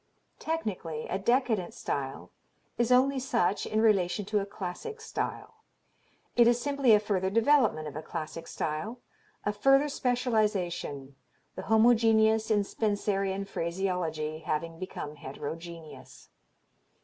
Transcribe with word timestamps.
"Technically 0.39 1.05
a 1.09 1.19
decadent 1.19 1.75
style 1.75 2.31
is 2.75 2.91
only 2.91 3.19
such 3.19 3.67
in 3.67 3.79
relation 3.81 4.25
to 4.25 4.39
a 4.39 4.47
classic 4.47 4.99
style. 4.99 5.57
It 6.35 6.47
is 6.47 6.59
simply 6.59 6.93
a 6.93 6.99
further 6.99 7.29
development 7.29 7.87
of 7.87 7.95
a 7.95 8.01
classic 8.01 8.47
style, 8.47 8.99
a 9.45 9.53
further 9.53 9.89
specialization, 9.89 11.17
the 11.53 11.61
homogeneous 11.69 12.49
in 12.49 12.63
Spencerian 12.63 13.45
phraseology 13.45 14.39
having 14.39 14.79
become 14.79 15.17
heterogeneous. 15.17 16.29